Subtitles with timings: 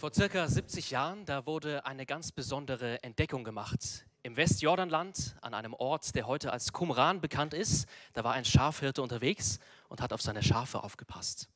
[0.00, 4.06] Vor circa 70 Jahren, da wurde eine ganz besondere Entdeckung gemacht.
[4.22, 9.02] Im Westjordanland, an einem Ort, der heute als Qumran bekannt ist, da war ein Schafhirte
[9.02, 9.58] unterwegs
[9.90, 11.50] und hat auf seine Schafe aufgepasst.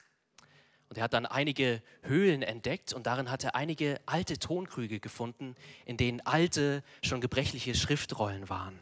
[0.90, 5.54] Und er hat dann einige Höhlen entdeckt und darin hat er einige alte Tonkrüge gefunden,
[5.86, 8.78] in denen alte, schon gebrechliche Schriftrollen waren.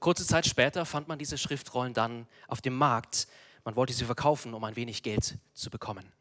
[0.00, 3.28] Kurze Zeit später fand man diese Schriftrollen dann auf dem Markt.
[3.64, 6.15] Man wollte sie verkaufen, um ein wenig Geld zu bekommen.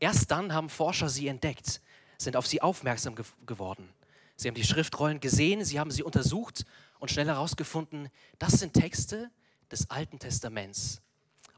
[0.00, 1.80] Erst dann haben Forscher sie entdeckt,
[2.18, 3.88] sind auf sie aufmerksam ge geworden.
[4.36, 6.64] Sie haben die Schriftrollen gesehen, sie haben sie untersucht
[7.00, 9.30] und schnell herausgefunden, das sind Texte
[9.70, 11.02] des Alten Testaments.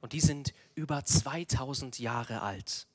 [0.01, 2.87] Und die sind über 2000 Jahre alt.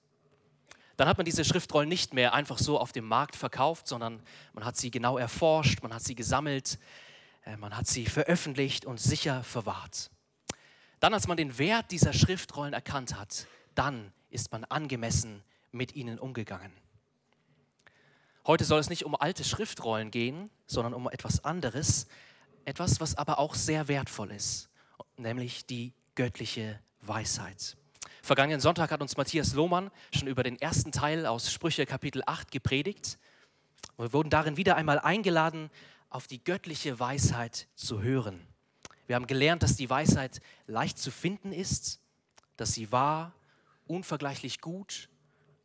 [0.98, 4.24] Dann hat man diese Schriftrollen nicht mehr einfach so auf dem Markt verkauft, sondern
[4.54, 6.80] man hat sie genau erforscht, man hat sie gesammelt,
[7.46, 10.10] äh, man hat sie veröffentlicht und sicher verwahrt.
[11.00, 16.20] Dann, als man den Wert dieser Schriftrollen erkannt hat, dann ist man angemessen mit ihnen
[16.20, 16.72] umgegangen.
[18.46, 22.06] Heute soll es nicht um alte Schriftrollen gehen, sondern um etwas anderes,
[22.66, 24.70] etwas, was aber auch sehr wertvoll ist,
[25.18, 27.76] nämlich die göttliche Weisheit.
[28.22, 32.52] Vergangenen Sonntag hat uns Matthias Lohmann schon über den ersten Teil aus Sprüche Kapitel 8
[32.52, 33.18] gepredigt.
[33.98, 35.72] Wir wurden darin wieder einmal eingeladen,
[36.10, 38.46] auf die göttliche Weisheit zu hören.
[39.08, 42.00] Wir haben gelernt, dass die Weisheit leicht zu finden ist,
[42.58, 43.34] dass sie wahr,
[43.88, 45.10] unvergleichlich gut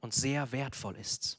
[0.00, 1.38] und sehr wertvoll ist.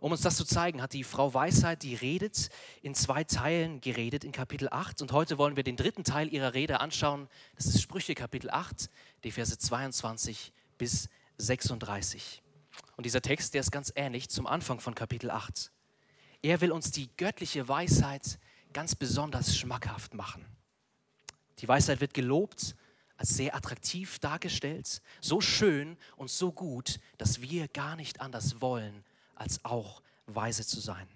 [0.00, 2.50] Um uns das zu zeigen, hat die Frau Weisheit, die redet,
[2.82, 5.02] in zwei Teilen geredet in Kapitel 8.
[5.02, 7.28] Und heute wollen wir den dritten Teil ihrer Rede anschauen.
[7.56, 8.90] Das ist Sprüche Kapitel 8,
[9.24, 12.42] die Verse 22 bis 36.
[12.96, 15.72] Und dieser Text, der ist ganz ähnlich zum Anfang von Kapitel 8.
[16.42, 18.38] Er will uns die göttliche Weisheit
[18.72, 20.44] ganz besonders schmackhaft machen.
[21.58, 22.76] Die Weisheit wird gelobt,
[23.18, 29.04] als sehr attraktiv dargestellt, so schön und so gut, dass wir gar nicht anders wollen,
[29.34, 31.06] als auch weise zu sein.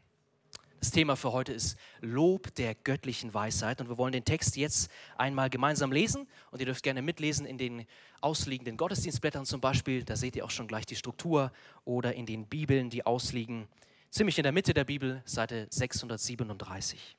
[0.80, 4.90] Das Thema für heute ist Lob der göttlichen Weisheit und wir wollen den Text jetzt
[5.16, 7.86] einmal gemeinsam lesen und ihr dürft gerne mitlesen in den
[8.20, 11.52] ausliegenden Gottesdienstblättern zum Beispiel, da seht ihr auch schon gleich die Struktur
[11.84, 13.68] oder in den Bibeln, die ausliegen,
[14.10, 17.16] ziemlich in der Mitte der Bibel, Seite 637.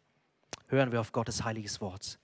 [0.68, 2.20] Hören wir auf Gottes heiliges Wort.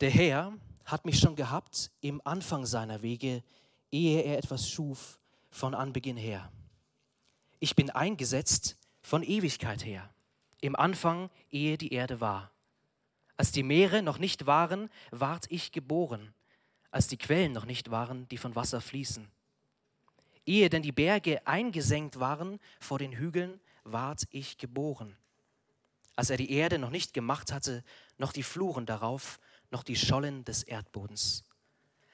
[0.00, 0.54] Der Herr
[0.86, 3.42] hat mich schon gehabt im Anfang seiner Wege,
[3.92, 6.50] ehe er etwas schuf von Anbeginn her.
[7.58, 10.08] Ich bin eingesetzt von Ewigkeit her,
[10.62, 12.50] im Anfang, ehe die Erde war.
[13.36, 16.32] Als die Meere noch nicht waren, ward ich geboren,
[16.90, 19.30] als die Quellen noch nicht waren, die von Wasser fließen.
[20.46, 25.14] Ehe denn die Berge eingesenkt waren vor den Hügeln, ward ich geboren.
[26.16, 27.84] Als er die Erde noch nicht gemacht hatte,
[28.16, 29.38] noch die Fluren darauf,
[29.70, 31.44] noch die Schollen des Erdbodens.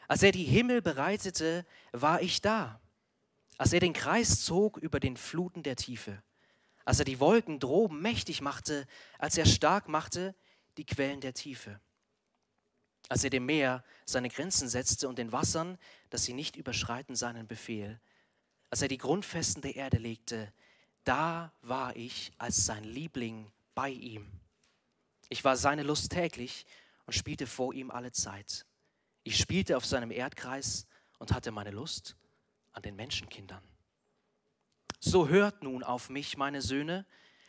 [0.09, 2.81] Als er die Himmel bereitete, war ich da
[3.59, 6.23] als er den Kreis zog über den Fluten der Tiefe,
[6.85, 8.87] als er die Wolken droben mächtig machte,
[9.19, 10.35] als er stark machte
[10.77, 11.81] die Quellen der Tiefe,
[13.09, 15.79] als er dem Meer seine Grenzen setzte und den Wassern,
[16.11, 18.01] dass sie nicht überschreiten seinen Befehl,
[18.69, 20.53] als er die Grundfesten der Erde legte,
[21.05, 24.27] da war ich als sein Liebling bei ihm.
[25.29, 26.67] Ich war seine Lust täglich
[27.07, 28.67] und spielte vor ihm alle Zeit.
[29.23, 30.87] Ich spielte auf seinem Erdkreis
[31.19, 32.17] und hatte meine Lust
[32.73, 33.63] an den Menschenkindern.
[35.01, 37.07] So hört nun auf mich, meine Söhne,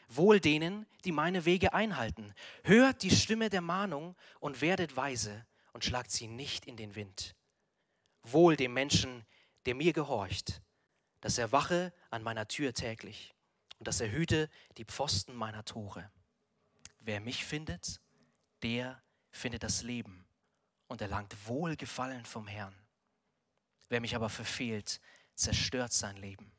[0.08, 2.34] wohl denen, die meine Wege einhalten.
[2.64, 7.36] Hört die Stimme der Mahnung und werdet weise und schlagt sie nicht in den Wind.
[8.24, 9.26] Wohl dem Menschen,
[9.66, 10.62] der mir gehorcht,
[11.22, 13.36] dass er wache an meiner Tür täglich
[13.80, 16.10] und dass er hüte die Pfosten meiner Tore.
[17.00, 18.02] Wer mich findet,
[18.64, 19.02] der
[19.32, 20.26] findet das Leben
[20.88, 22.76] und erlangt Wohlgefallen vom Herrn.
[23.90, 25.00] Wer mich aber verfehlt,
[25.36, 26.52] zerstört sein Leben.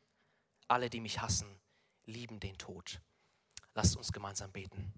[0.66, 1.60] Alle, die mich hassen,
[2.04, 3.00] lieben den Tod.
[3.74, 4.94] Lasst uns gemeinsam beten.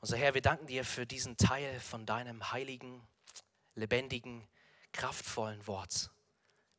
[0.00, 3.06] Unser Herr, wir danken dir für diesen Teil von deinem heiligen,
[3.74, 4.46] lebendigen,
[4.92, 6.10] kraftvollen Wort.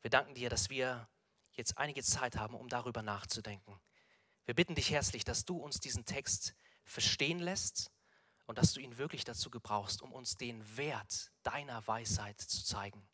[0.02, 1.10] Wir danken dir, dass wir
[1.54, 3.80] jetzt einige Zeit haben, um darüber nachzudenken.
[4.46, 7.92] Wir bitten dich herzlich, dass du uns diesen Text verstehen lässt
[8.46, 13.08] und dass du ihn wirklich dazu gebrauchst, um uns den Wert deiner Weisheit zu zeigen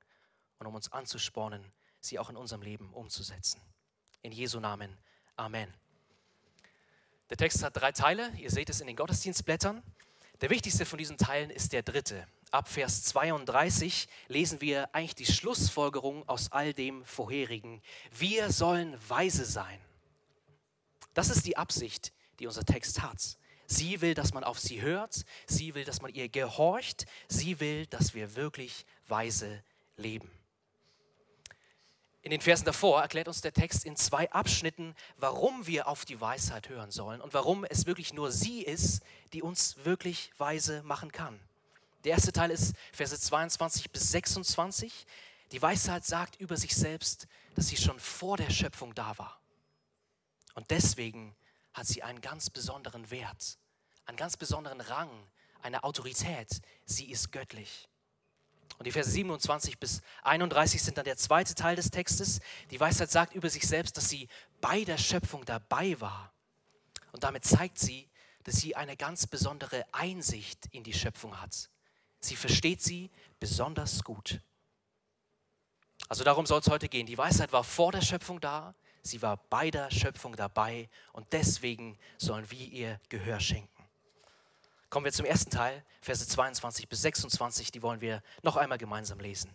[0.60, 3.62] und um uns anzuspornen, sie auch in unserem Leben umzusetzen.
[4.22, 4.98] In Jesu Namen.
[5.36, 5.74] Amen.
[7.30, 8.30] Der Text hat drei Teile.
[8.38, 9.82] Ihr seht es in den Gottesdienstblättern.
[10.42, 12.28] Der wichtigste von diesen Teilen ist der dritte.
[12.52, 17.82] Ab Vers 32 lesen wir eigentlich die Schlussfolgerung aus all dem vorherigen.
[18.12, 19.80] Wir sollen weise sein.
[21.14, 23.38] Das ist die Absicht, die unser Text hat.
[23.72, 25.24] Sie will, dass man auf sie hört.
[25.48, 27.06] Sie will, dass man ihr gehorcht.
[27.30, 29.64] Sie will, dass wir wirklich weise
[29.96, 30.30] leben.
[32.22, 36.20] In den Versen davor erklärt uns der Text in zwei Abschnitten, warum wir auf die
[36.20, 41.14] Weisheit hören sollen und warum es wirklich nur sie ist, die uns wirklich weise machen
[41.14, 41.40] kann.
[42.04, 45.06] Der erste Teil ist Verse 22 bis 26.
[45.54, 47.26] Die Weisheit sagt über sich selbst,
[47.56, 49.40] dass sie schon vor der Schöpfung da war.
[50.56, 51.36] Und deswegen
[51.74, 53.58] hat sie einen ganz besonderen Wert,
[54.12, 55.10] einen ganz besonderen Rang,
[55.62, 56.62] eine Autorität.
[56.86, 57.88] Sie ist göttlich.
[58.78, 62.42] Und die Verse 27 bis 31 sind dann der zweite Teil des Textes.
[62.72, 64.28] Die Weisheit sagt über sich selbst, dass sie
[64.60, 66.34] bei der Schöpfung dabei war.
[67.14, 68.10] Und damit zeigt sie,
[68.44, 71.70] dass sie eine ganz besondere Einsicht in die Schöpfung hat.
[72.20, 74.42] Sie versteht sie besonders gut.
[76.10, 77.06] Also darum soll es heute gehen.
[77.06, 81.98] Die Weisheit war vor der Schöpfung da, sie war bei der Schöpfung dabei und deswegen
[82.18, 83.71] sollen wir ihr Gehör schenken.
[84.92, 89.22] Kommen wir zum ersten Teil, Verse 22 bis 26, die wollen wir noch einmal gemeinsam
[89.22, 89.50] lesen.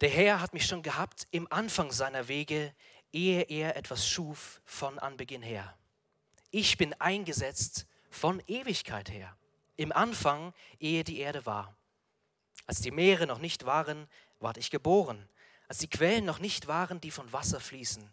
[0.00, 2.74] Der Herr hat mich schon gehabt im Anfang seiner Wege,
[3.12, 5.78] ehe er etwas schuf von Anbeginn her.
[6.50, 9.36] Ich bin eingesetzt von Ewigkeit her,
[9.76, 11.76] im Anfang, ehe die Erde war.
[12.66, 14.08] Als die Meere noch nicht waren,
[14.40, 15.28] ward ich geboren,
[15.68, 18.12] als die Quellen noch nicht waren, die von Wasser fließen.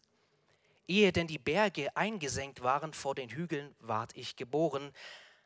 [0.88, 4.94] Ehe denn die Berge eingesenkt waren vor den Hügeln, ward ich geboren,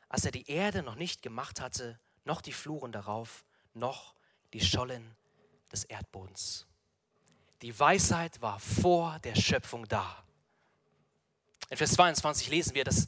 [0.09, 4.15] als er die Erde noch nicht gemacht hatte, noch die Fluren darauf, noch
[4.53, 5.15] die Schollen
[5.71, 6.67] des Erdbodens.
[7.61, 10.23] Die Weisheit war vor der Schöpfung da.
[11.69, 13.07] In Vers 22 lesen wir, dass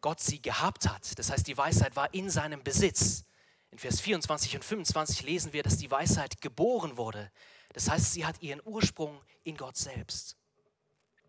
[0.00, 1.18] Gott sie gehabt hat.
[1.18, 3.24] Das heißt, die Weisheit war in seinem Besitz.
[3.70, 7.30] In Vers 24 und 25 lesen wir, dass die Weisheit geboren wurde.
[7.72, 10.36] Das heißt, sie hat ihren Ursprung in Gott selbst.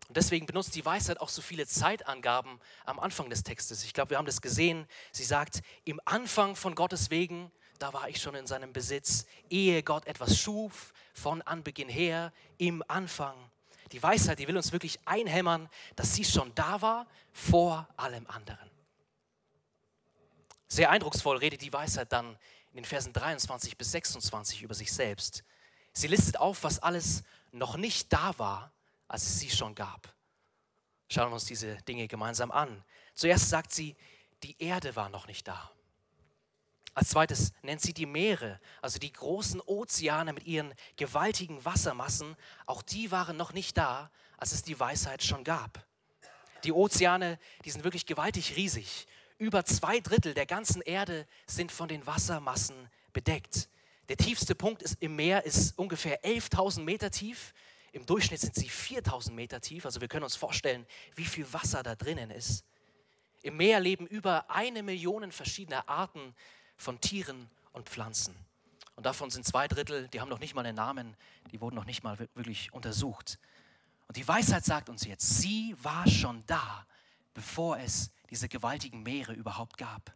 [0.08, 3.84] Und deswegen benutzt die Weisheit auch so viele Zeitangaben am Anfang des Textes.
[3.84, 4.86] Ich glaube, wir haben das gesehen.
[5.12, 9.82] Sie sagt, im Anfang von Gottes Wegen, da war ich schon in seinem Besitz, ehe
[9.82, 13.34] Gott etwas schuf, von Anbeginn her, im Anfang.
[13.92, 18.70] Die Weisheit, die will uns wirklich einhämmern, dass sie schon da war vor allem anderen.
[20.68, 22.36] Sehr eindrucksvoll redet die Weisheit dann
[22.70, 25.44] in den Versen 23 bis 26 über sich selbst.
[25.92, 27.22] Sie listet auf, was alles
[27.52, 28.72] noch nicht da war,
[29.08, 30.14] als es sie schon gab.
[31.08, 32.84] Schauen wir uns diese Dinge gemeinsam an.
[33.14, 33.96] Zuerst sagt sie,
[34.42, 35.70] die Erde war noch nicht da.
[36.94, 42.36] Als zweites nennt sie die Meere, also die großen Ozeane mit ihren gewaltigen Wassermassen.
[42.64, 45.86] Auch die waren noch nicht da, als es die Weisheit schon gab.
[46.64, 49.06] Die Ozeane, die sind wirklich gewaltig riesig.
[49.38, 53.68] Über zwei Drittel der ganzen Erde sind von den Wassermassen bedeckt.
[54.08, 57.52] Der tiefste Punkt ist, im Meer ist ungefähr 11.000 Meter tief.
[57.96, 60.84] Im Durchschnitt sind sie 4000 Meter tief, also wir können uns vorstellen,
[61.14, 62.62] wie viel Wasser da drinnen ist.
[63.40, 66.34] Im Meer leben über eine Million verschiedene Arten
[66.76, 68.36] von Tieren und Pflanzen.
[68.96, 71.16] Und davon sind zwei Drittel, die haben noch nicht mal einen Namen,
[71.52, 73.38] die wurden noch nicht mal wirklich untersucht.
[74.08, 76.86] Und die Weisheit sagt uns jetzt, sie war schon da,
[77.32, 80.14] bevor es diese gewaltigen Meere überhaupt gab.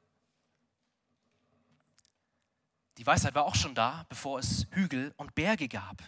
[2.98, 6.02] Die Weisheit war auch schon da, bevor es Hügel und Berge gab.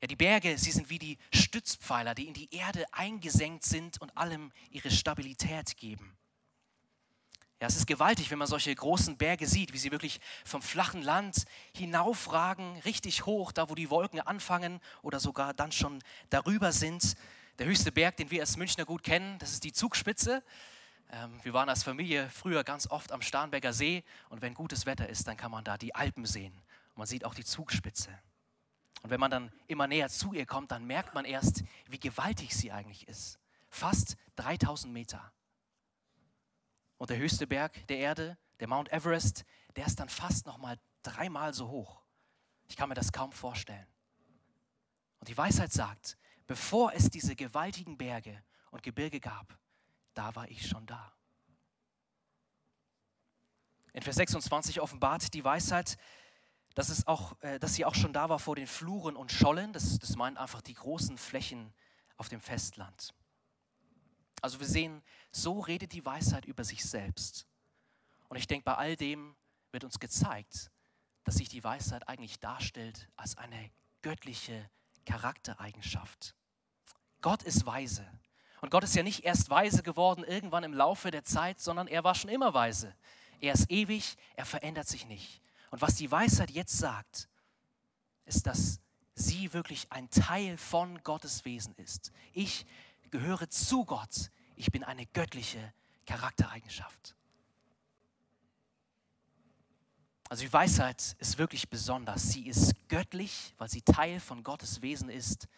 [0.00, 4.16] Ja, die Berge, sie sind wie die Stützpfeiler, die in die Erde eingesenkt sind und
[4.16, 6.16] allem ihre Stabilität geben.
[7.60, 11.02] Ja, es ist gewaltig, wenn man solche großen Berge sieht, wie sie wirklich vom flachen
[11.02, 11.44] Land
[11.76, 17.16] hinaufragen, richtig hoch, da wo die Wolken anfangen oder sogar dann schon darüber sind.
[17.58, 20.42] Der höchste Berg, den wir als Münchner gut kennen, das ist die Zugspitze.
[21.12, 25.10] Ähm, wir waren als Familie früher ganz oft am Starnberger See und wenn gutes Wetter
[25.10, 26.62] ist, dann kann man da die Alpen sehen.
[26.94, 28.18] Man sieht auch die Zugspitze.
[29.02, 32.54] Und wenn man dann immer näher zu ihr kommt, dann merkt man erst, wie gewaltig
[32.54, 33.38] sie eigentlich ist.
[33.68, 35.32] Fast 3000 Meter.
[36.98, 39.44] Und der höchste Berg der Erde, der Mount Everest,
[39.76, 42.02] der ist dann fast nochmal dreimal so hoch.
[42.68, 43.86] Ich kann mir das kaum vorstellen.
[45.18, 49.58] Und die Weisheit sagt, bevor es diese gewaltigen Berge und Gebirge gab,
[50.14, 51.12] da war ich schon da.
[53.92, 55.96] In Vers 26 offenbart die Weisheit,
[56.74, 59.72] dass, es auch, äh, dass sie auch schon da war vor den Fluren und Schollen.
[59.72, 61.72] Das, das meint einfach die großen Flächen
[62.16, 63.14] auf dem Festland.
[64.42, 67.46] Also wir sehen, so redet die Weisheit über sich selbst.
[68.28, 69.36] Und ich denke, bei all dem
[69.72, 70.70] wird uns gezeigt,
[71.24, 73.70] dass sich die Weisheit eigentlich darstellt als eine
[74.02, 74.70] göttliche
[75.04, 76.34] Charaktereigenschaft.
[77.20, 78.06] Gott ist weise.
[78.60, 82.04] Und Gott ist ja nicht erst weise geworden irgendwann im Laufe der Zeit, sondern er
[82.04, 82.94] war schon immer weise.
[83.40, 85.39] Er ist ewig, er verändert sich nicht.
[85.70, 87.28] Und was die Weisheit jetzt sagt,
[88.24, 88.80] ist, dass
[89.14, 92.12] sie wirklich ein Teil von Gottes Wesen ist.
[92.32, 92.66] Ich
[93.10, 94.30] gehöre zu Gott.
[94.56, 95.72] Ich bin eine göttliche
[96.06, 97.14] Charaktereigenschaft.
[100.28, 102.30] Also die Weisheit ist wirklich besonders.
[102.30, 105.48] Sie ist göttlich, weil sie Teil von Gottes Wesen ist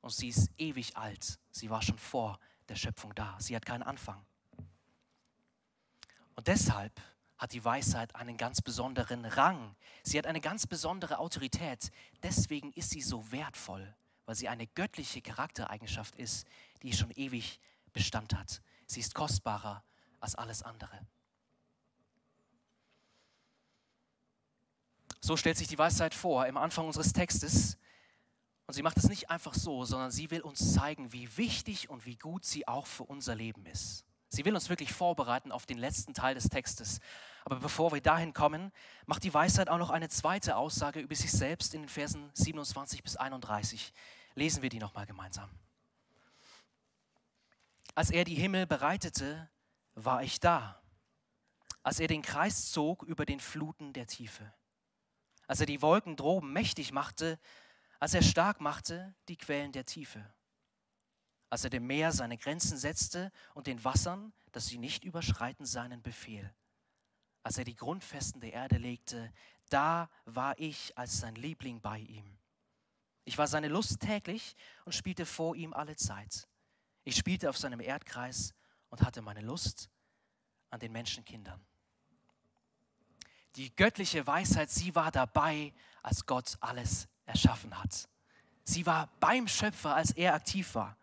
[0.00, 1.38] und sie ist ewig alt.
[1.50, 2.38] Sie war schon vor
[2.68, 3.36] der Schöpfung da.
[3.40, 4.24] Sie hat keinen Anfang.
[6.34, 6.98] Und deshalb
[7.42, 9.74] hat die Weisheit einen ganz besonderen Rang.
[10.04, 11.90] Sie hat eine ganz besondere Autorität.
[12.22, 13.96] Deswegen ist sie so wertvoll,
[14.26, 16.46] weil sie eine göttliche Charaktereigenschaft ist,
[16.84, 17.58] die schon ewig
[17.92, 18.62] Bestand hat.
[18.86, 19.82] Sie ist kostbarer
[20.20, 21.04] als alles andere.
[25.20, 27.76] So stellt sich die Weisheit vor im Anfang unseres Textes.
[28.68, 32.06] Und sie macht es nicht einfach so, sondern sie will uns zeigen, wie wichtig und
[32.06, 34.04] wie gut sie auch für unser Leben ist.
[34.34, 37.00] Sie will uns wirklich vorbereiten auf den letzten Teil des Textes.
[37.44, 38.72] Aber bevor wir dahin kommen,
[39.04, 43.02] macht die Weisheit auch noch eine zweite Aussage über sich selbst in den Versen 27
[43.02, 43.92] bis 31.
[44.34, 45.50] Lesen wir die nochmal gemeinsam.
[47.94, 49.50] Als er die Himmel bereitete,
[49.94, 50.80] war ich da.
[51.82, 54.50] Als er den Kreis zog über den Fluten der Tiefe.
[55.46, 57.38] Als er die Wolken droben mächtig machte,
[58.00, 60.24] als er stark machte die Quellen der Tiefe
[61.52, 66.00] als er dem Meer seine Grenzen setzte und den Wassern, dass sie nicht überschreiten, seinen
[66.00, 66.50] Befehl.
[67.42, 69.30] Als er die Grundfesten der Erde legte,
[69.68, 72.38] da war ich als sein Liebling bei ihm.
[73.26, 74.56] Ich war seine Lust täglich
[74.86, 76.48] und spielte vor ihm alle Zeit.
[77.04, 78.54] Ich spielte auf seinem Erdkreis
[78.88, 79.90] und hatte meine Lust
[80.70, 81.62] an den Menschenkindern.
[83.56, 88.08] Die göttliche Weisheit, sie war dabei, als Gott alles erschaffen hat.
[88.64, 90.96] Sie war beim Schöpfer, als er aktiv war.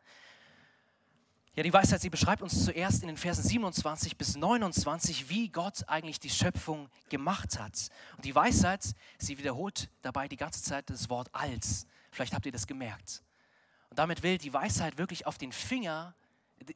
[1.60, 5.84] Ja, die Weisheit, sie beschreibt uns zuerst in den Versen 27 bis 29, wie Gott
[5.88, 7.90] eigentlich die Schöpfung gemacht hat.
[8.16, 11.86] Und die Weisheit, sie wiederholt dabei die ganze Zeit das Wort als.
[12.12, 13.24] Vielleicht habt ihr das gemerkt.
[13.90, 16.16] Und damit will die Weisheit wirklich auf den Finger,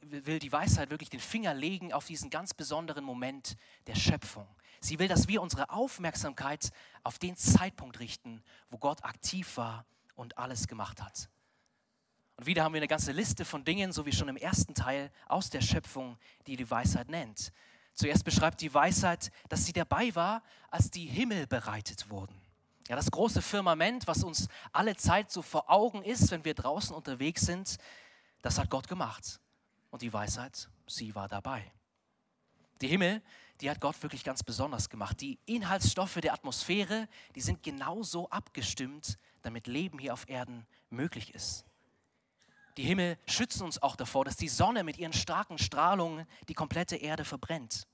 [0.02, 4.46] will die Weisheit wirklich den Finger legen auf diesen ganz besonderen Moment der Schöpfung.
[4.80, 6.72] Sie will, dass wir unsere Aufmerksamkeit
[7.04, 11.30] auf den Zeitpunkt richten, wo Gott aktiv war und alles gemacht hat.
[12.36, 15.10] Und wieder haben wir eine ganze Liste von Dingen, so wie schon im ersten Teil
[15.26, 17.52] aus der Schöpfung, die die Weisheit nennt.
[17.94, 22.34] Zuerst beschreibt die Weisheit, dass sie dabei war, als die Himmel bereitet wurden.
[22.88, 26.94] Ja, das große Firmament, was uns alle Zeit so vor Augen ist, wenn wir draußen
[26.94, 27.78] unterwegs sind,
[28.42, 29.40] das hat Gott gemacht.
[29.90, 31.72] Und die Weisheit, sie war dabei.
[32.80, 33.22] Die Himmel,
[33.60, 35.20] die hat Gott wirklich ganz besonders gemacht.
[35.20, 41.64] Die Inhaltsstoffe der Atmosphäre, die sind genauso abgestimmt, damit Leben hier auf Erden möglich ist.
[42.76, 46.96] Die Himmel schützen uns auch davor, dass die Sonne mit ihren starken Strahlungen die komplette
[46.96, 47.86] Erde verbrennt.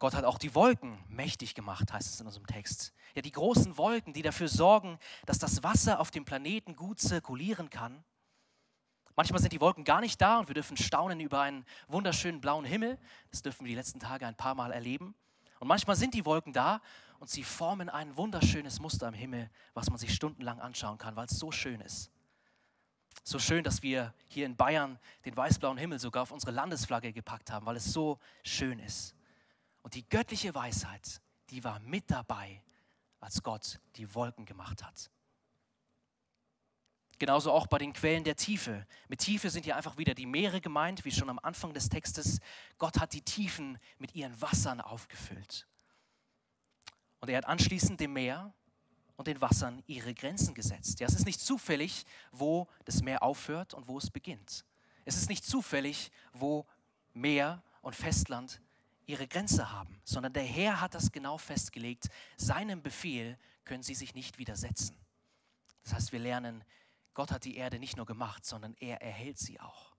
[0.00, 2.92] Gott hat auch die Wolken mächtig gemacht, heißt es in unserem Text.
[3.14, 7.70] Ja, die großen Wolken, die dafür sorgen, dass das Wasser auf dem Planeten gut zirkulieren
[7.70, 8.04] kann.
[9.16, 12.64] Manchmal sind die Wolken gar nicht da und wir dürfen staunen über einen wunderschönen blauen
[12.64, 12.98] Himmel.
[13.30, 15.14] Das dürfen wir die letzten Tage ein paar Mal erleben.
[15.60, 16.82] Und manchmal sind die Wolken da
[17.20, 21.26] und sie formen ein wunderschönes Muster im Himmel, was man sich stundenlang anschauen kann, weil
[21.26, 22.10] es so schön ist.
[23.22, 27.50] So schön, dass wir hier in Bayern den weiß-blauen Himmel sogar auf unsere Landesflagge gepackt
[27.50, 29.14] haben, weil es so schön ist.
[29.82, 32.62] Und die göttliche Weisheit, die war mit dabei,
[33.20, 35.10] als Gott die Wolken gemacht hat.
[37.18, 38.86] Genauso auch bei den Quellen der Tiefe.
[39.08, 42.40] Mit Tiefe sind hier einfach wieder die Meere gemeint, wie schon am Anfang des Textes.
[42.76, 45.66] Gott hat die Tiefen mit ihren Wassern aufgefüllt.
[47.20, 48.52] Und er hat anschließend dem Meer
[49.16, 51.00] und den Wassern ihre Grenzen gesetzt.
[51.00, 54.64] Ja, es ist nicht zufällig, wo das Meer aufhört und wo es beginnt.
[55.04, 56.66] Es ist nicht zufällig, wo
[57.12, 58.60] Meer und Festland
[59.06, 62.08] ihre Grenze haben, sondern der Herr hat das genau festgelegt.
[62.36, 64.96] Seinem Befehl können sie sich nicht widersetzen.
[65.82, 66.64] Das heißt, wir lernen,
[67.12, 69.93] Gott hat die Erde nicht nur gemacht, sondern er erhält sie auch.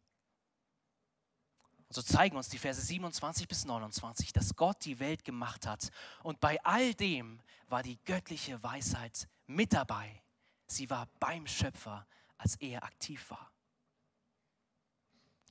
[1.96, 5.92] So zeigen uns die Verse 27 bis 29, dass Gott die Welt gemacht hat.
[6.24, 10.22] Und bei all dem war die göttliche Weisheit mit dabei.
[10.68, 12.06] Sie war beim Schöpfer,
[12.38, 13.50] als er aktiv war.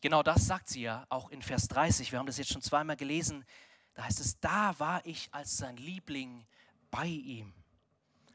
[0.03, 2.13] Genau das sagt sie ja auch in Vers 30.
[2.13, 3.47] Wir haben das jetzt schon zweimal gelesen.
[3.95, 6.47] Da heißt es, da war ich als sein Liebling
[6.91, 7.55] bei ihm.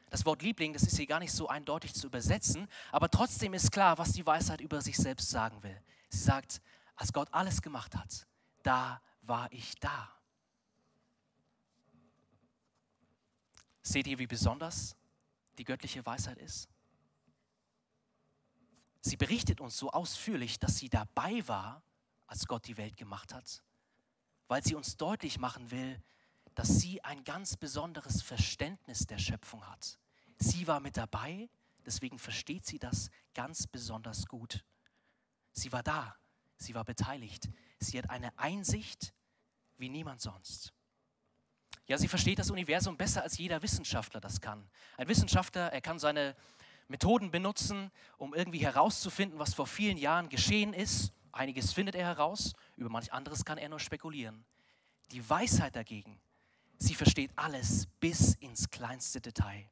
[0.08, 3.70] Das Wort Liebling, das ist hier gar nicht so eindeutig zu übersetzen, aber trotzdem ist
[3.70, 5.80] klar, was die Weisheit über sich selbst sagen will.
[6.08, 6.60] Sie sagt,
[7.00, 8.26] als Gott alles gemacht hat,
[8.62, 10.12] da war ich da.
[13.80, 14.94] Seht ihr, wie besonders
[15.56, 16.68] die göttliche Weisheit ist?
[19.00, 21.82] Sie berichtet uns so ausführlich, dass sie dabei war,
[22.26, 23.62] als Gott die Welt gemacht hat,
[24.46, 26.02] weil sie uns deutlich machen will,
[26.54, 29.98] dass sie ein ganz besonderes Verständnis der Schöpfung hat.
[30.36, 31.48] Sie war mit dabei,
[31.86, 34.62] deswegen versteht sie das ganz besonders gut.
[35.52, 36.20] Sie war da,
[36.60, 37.48] Sie war beteiligt.
[37.78, 39.14] Sie hat eine Einsicht
[39.78, 40.74] wie niemand sonst.
[41.86, 44.70] Ja, sie versteht das Universum besser als jeder Wissenschaftler das kann.
[44.98, 46.36] Ein Wissenschaftler, er kann seine
[46.86, 51.12] Methoden benutzen, um irgendwie herauszufinden, was vor vielen Jahren geschehen ist.
[51.32, 54.44] Einiges findet er heraus, über manch anderes kann er nur spekulieren.
[55.12, 56.20] Die Weisheit dagegen,
[56.76, 59.70] sie versteht alles bis ins kleinste Detail.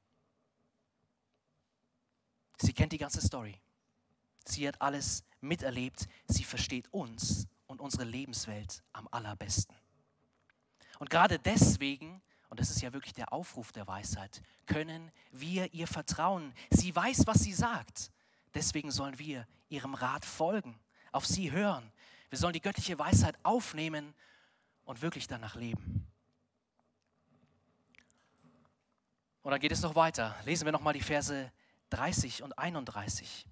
[2.61, 3.61] Sie kennt die ganze Story.
[4.51, 6.09] Sie hat alles miterlebt.
[6.27, 9.77] Sie versteht uns und unsere Lebenswelt am allerbesten.
[10.99, 15.87] Und gerade deswegen, und das ist ja wirklich der Aufruf der Weisheit, können wir ihr
[15.87, 16.53] vertrauen.
[16.71, 18.11] Sie weiß, was sie sagt.
[18.55, 20.79] Deswegen sollen wir ihrem Rat folgen,
[21.13, 21.93] auf sie hören.
[22.31, 24.15] Wir sollen die göttliche Weisheit aufnehmen
[24.85, 26.07] und wirklich danach leben.
[29.43, 30.35] Und dann geht es noch weiter.
[30.45, 31.53] Lesen wir nochmal die Verse
[31.91, 33.47] 30 und 31.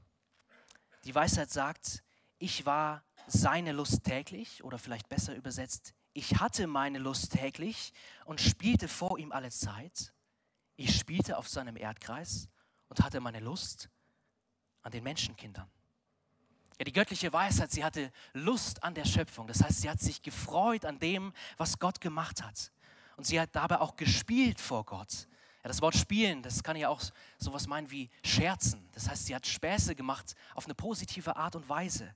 [1.06, 2.02] Die Weisheit sagt,
[2.38, 7.92] ich war seine Lust täglich oder vielleicht besser übersetzt, ich hatte meine Lust täglich
[8.25, 10.12] und spielte vor ihm alle Zeit.
[10.76, 12.48] Ich spielte auf seinem Erdkreis
[12.88, 13.88] und hatte meine Lust
[14.82, 15.70] an den Menschenkindern.
[16.78, 19.46] Ja, die göttliche Weisheit, sie hatte Lust an der Schöpfung.
[19.46, 22.72] Das heißt, sie hat sich gefreut an dem, was Gott gemacht hat.
[23.16, 25.28] Und sie hat dabei auch gespielt vor Gott.
[25.66, 27.02] Ja, das Wort spielen, das kann ja auch
[27.38, 28.88] sowas meinen wie scherzen.
[28.92, 32.14] Das heißt, sie hat Späße gemacht auf eine positive Art und Weise.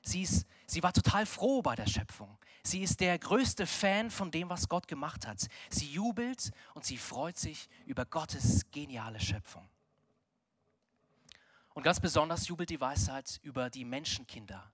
[0.00, 2.38] Sie, ist, sie war total froh bei der Schöpfung.
[2.62, 5.48] Sie ist der größte Fan von dem, was Gott gemacht hat.
[5.68, 9.68] Sie jubelt und sie freut sich über Gottes geniale Schöpfung.
[11.74, 14.72] Und ganz besonders jubelt die Weisheit über die Menschenkinder.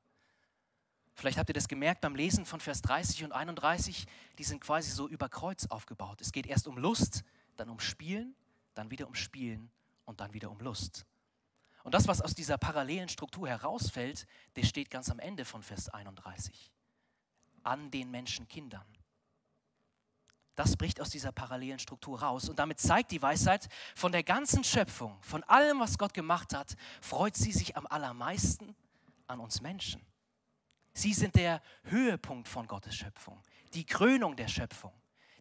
[1.14, 4.06] Vielleicht habt ihr das gemerkt beim Lesen von Vers 30 und 31,
[4.38, 6.21] die sind quasi so über Kreuz aufgebaut.
[6.21, 7.25] Es geht erst um Lust,
[7.56, 8.34] dann um Spielen,
[8.75, 9.70] dann wieder um Spielen
[10.04, 11.06] und dann wieder um Lust.
[11.82, 15.88] Und das, was aus dieser parallelen Struktur herausfällt, das steht ganz am Ende von Vers
[15.90, 16.73] 31.
[17.62, 18.87] An den Menschenkindern.
[20.54, 22.49] Das bricht aus dieser parallelen Struktur raus.
[22.49, 26.75] Und damit zeigt die Weisheit, von der ganzen Schöpfung, von allem, was Gott gemacht hat,
[27.00, 28.75] freut sie sich am allermeisten
[29.26, 30.00] an uns Menschen.
[30.92, 33.43] Sie sind der Höhepunkt von Gottes Schöpfung,
[33.75, 34.93] die Krönung der Schöpfung.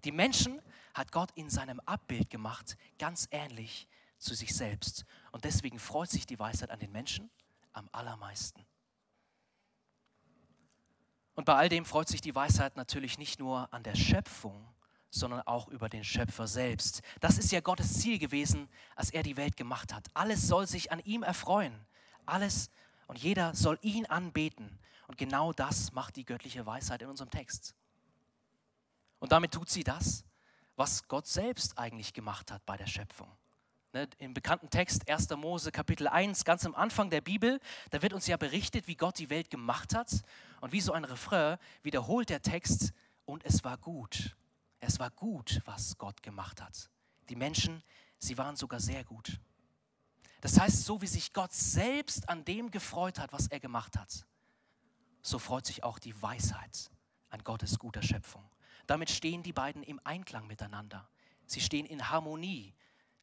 [0.03, 0.61] Die Menschen
[0.93, 3.87] hat Gott in seinem Abbild gemacht, ganz ähnlich
[4.17, 5.05] zu sich selbst.
[5.31, 7.29] Und deswegen freut sich die Weisheit an den Menschen
[7.73, 8.65] am allermeisten.
[11.35, 14.67] Und bei all dem freut sich die Weisheit natürlich nicht nur an der Schöpfung,
[15.09, 17.01] sondern auch über den Schöpfer selbst.
[17.19, 20.07] Das ist ja Gottes Ziel gewesen, als er die Welt gemacht hat.
[20.13, 21.73] Alles soll sich an ihm erfreuen.
[22.25, 22.69] Alles
[23.07, 24.79] und jeder soll ihn anbeten.
[25.07, 27.75] Und genau das macht die göttliche Weisheit in unserem Text.
[29.23, 30.25] Und damit tut sie das,
[30.75, 33.31] was Gott selbst eigentlich gemacht hat bei der Schöpfung.
[33.93, 35.29] Ne, Im bekannten Text 1.
[35.37, 39.17] Mose Kapitel 1, ganz am Anfang der Bibel, da wird uns ja berichtet, wie Gott
[39.17, 40.11] die Welt gemacht hat.
[40.59, 42.91] Und wie so ein Refrain wiederholt der Text,
[43.23, 44.35] und es war gut.
[44.81, 46.89] Es war gut, was Gott gemacht hat.
[47.29, 47.81] Die Menschen,
[48.19, 49.39] sie waren sogar sehr gut.
[50.41, 54.25] Das heißt, so wie sich Gott selbst an dem gefreut hat, was er gemacht hat,
[55.21, 56.91] so freut sich auch die Weisheit
[57.29, 58.43] an Gottes guter Schöpfung.
[58.87, 61.07] Damit stehen die beiden im Einklang miteinander.
[61.45, 62.73] Sie stehen in Harmonie.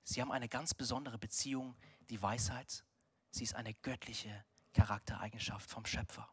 [0.03, 1.77] Sie haben eine ganz besondere Beziehung,
[2.09, 2.85] die Weisheit.
[3.31, 6.29] Sie ist eine göttliche Charaktereigenschaft vom Schöpfer.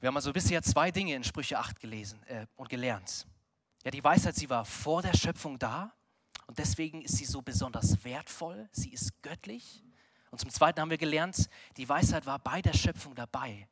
[0.00, 3.26] Wir haben also bisher zwei Dinge in Sprüche 8 gelesen äh, und gelernt.
[3.84, 5.92] Ja, die Weisheit, sie war vor der Schöpfung da
[6.46, 8.68] und deswegen ist sie so besonders wertvoll.
[8.72, 9.82] Sie ist göttlich.
[10.30, 13.68] Und zum Zweiten haben wir gelernt, die Weisheit war bei der Schöpfung dabei.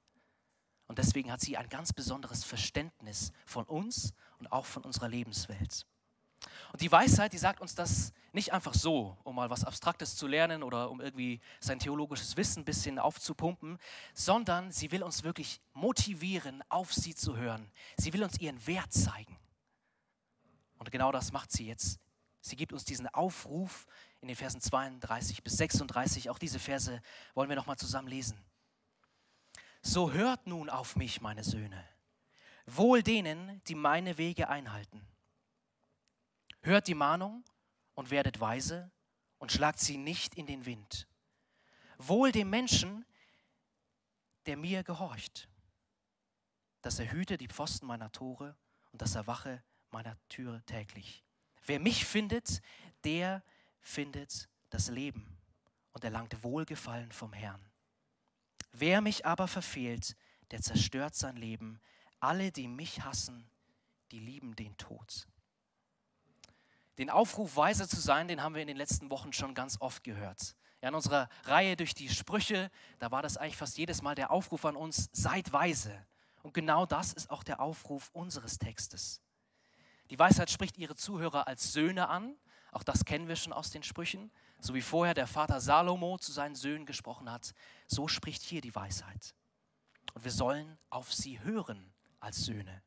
[0.97, 5.85] Und deswegen hat sie ein ganz besonderes Verständnis von uns und auch von unserer Lebenswelt.
[6.73, 10.27] Und die Weisheit, die sagt uns das nicht einfach so, um mal was Abstraktes zu
[10.27, 13.77] lernen oder um irgendwie sein theologisches Wissen ein bisschen aufzupumpen,
[14.15, 17.71] sondern sie will uns wirklich motivieren, auf sie zu hören.
[17.99, 19.37] Sie will uns ihren Wert zeigen.
[20.79, 22.01] Und genau das macht sie jetzt.
[22.41, 23.87] Sie gibt uns diesen Aufruf
[24.23, 26.31] in den Versen 32 bis 36.
[26.31, 27.03] Auch diese Verse
[27.35, 28.43] wollen wir nochmal zusammen lesen.
[29.87, 31.89] So hört nun auf mich, meine Söhne,
[32.67, 35.07] wohl denen, die meine Wege einhalten.
[36.61, 37.45] Hört die Mahnung
[37.95, 38.91] und werdet weise
[39.39, 41.07] und schlagt sie nicht in den Wind.
[41.99, 43.07] Wohl dem Menschen,
[44.47, 45.49] der mir gehorcht,
[46.83, 48.57] dass er hüte die Pfosten meiner Tore
[48.91, 51.23] und dass er wache meiner Türe täglich.
[51.65, 52.61] Wer mich findet,
[53.05, 53.41] der
[53.83, 55.39] findet das Leben
[55.93, 57.65] und erlangt Wohlgefallen vom Herrn.
[58.79, 60.17] Wer mich aber verfehlt,
[60.51, 61.81] der zerstört sein Leben.
[62.21, 63.49] Alle, die mich hassen,
[64.11, 65.27] die lieben den Tod.
[66.99, 70.05] Den Aufruf, weise zu sein, den haben wir in den letzten Wochen schon ganz oft
[70.05, 70.57] gehört.
[70.83, 74.31] Ja, in unserer Reihe durch die Sprüche, da war das eigentlich fast jedes Mal der
[74.31, 76.07] Aufruf an uns, seid weise.
[76.43, 79.23] Und genau das ist auch der Aufruf unseres Textes.
[80.11, 82.37] Die Weisheit spricht ihre Zuhörer als Söhne an,
[82.77, 84.31] Auch das kennen wir schon aus den Sprüchen.
[84.61, 87.55] So wie vorher der Vater Salomo zu seinen Söhnen gesprochen hat,
[87.87, 89.35] so spricht hier die Weisheit.
[90.13, 92.83] Und wir sollen auf sie hören als Söhne.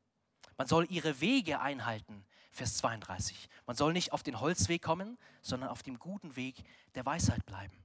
[0.60, 3.50] Man soll ihre Wege einhalten, Vers 32.
[3.66, 7.84] Man soll nicht auf den Holzweg kommen, sondern auf dem guten Weg der Weisheit bleiben.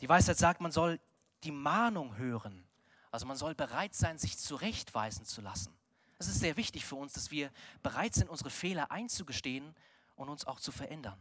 [0.00, 0.98] Die Weisheit sagt, man soll
[1.44, 2.66] die Mahnung hören.
[3.12, 5.72] Also man soll bereit sein, sich zurechtweisen zu lassen.
[6.18, 7.52] Es ist sehr wichtig für uns, dass wir
[7.84, 9.76] bereit sind, unsere Fehler einzugestehen
[10.18, 11.18] und uns auch zu verändern.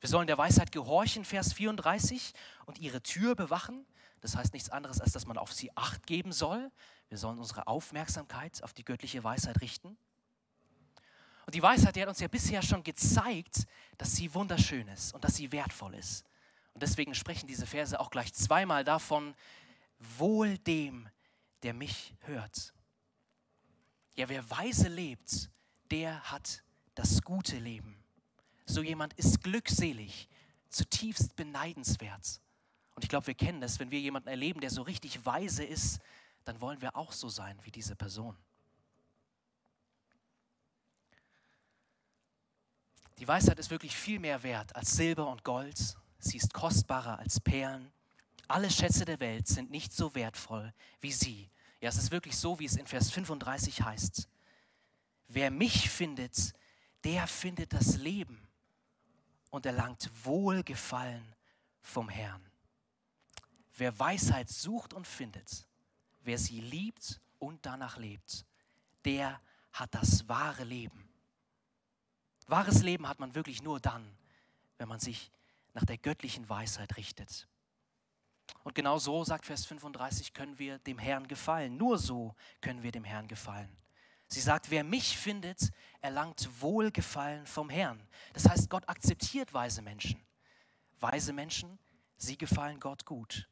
[0.00, 2.32] Wir sollen der Weisheit gehorchen, Vers 34,
[2.66, 3.86] und ihre Tür bewachen.
[4.20, 6.70] Das heißt nichts anderes, als dass man auf sie acht geben soll.
[7.08, 9.96] Wir sollen unsere Aufmerksamkeit auf die göttliche Weisheit richten.
[11.46, 13.66] Und die Weisheit, die hat uns ja bisher schon gezeigt,
[13.98, 16.24] dass sie wunderschön ist und dass sie wertvoll ist.
[16.74, 19.34] Und deswegen sprechen diese Verse auch gleich zweimal davon,
[20.18, 21.08] wohl dem,
[21.62, 22.74] der mich hört.
[24.14, 25.50] Ja, wer weise lebt,
[25.90, 26.62] der hat
[26.96, 27.96] das gute Leben.
[28.64, 30.28] So jemand ist glückselig,
[30.68, 32.40] zutiefst beneidenswert.
[32.96, 36.00] Und ich glaube, wir kennen das, wenn wir jemanden erleben, der so richtig weise ist,
[36.44, 38.36] dann wollen wir auch so sein wie diese Person.
[43.18, 45.96] Die Weisheit ist wirklich viel mehr wert als Silber und Gold.
[46.18, 47.92] Sie ist kostbarer als Perlen.
[48.48, 51.50] Alle Schätze der Welt sind nicht so wertvoll wie sie.
[51.80, 54.28] Ja, es ist wirklich so, wie es in Vers 35 heißt.
[55.28, 56.54] Wer mich findet,
[57.06, 58.48] der findet das Leben
[59.50, 61.36] und erlangt Wohlgefallen
[61.80, 62.44] vom Herrn.
[63.76, 65.68] Wer Weisheit sucht und findet,
[66.22, 68.44] wer sie liebt und danach lebt,
[69.04, 69.40] der
[69.72, 71.08] hat das wahre Leben.
[72.48, 74.04] Wahres Leben hat man wirklich nur dann,
[74.76, 75.30] wenn man sich
[75.74, 77.46] nach der göttlichen Weisheit richtet.
[78.64, 81.76] Und genau so, sagt Vers 35, können wir dem Herrn gefallen.
[81.76, 83.70] Nur so können wir dem Herrn gefallen.
[84.28, 88.00] Sie sagt, wer mich findet, erlangt Wohlgefallen vom Herrn.
[88.32, 90.24] Das heißt, Gott akzeptiert weise Menschen.
[90.98, 91.78] Weise Menschen,
[92.16, 93.48] sie gefallen Gott gut.